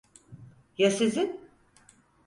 Ya 0.77 0.91
sizin? 0.91 1.39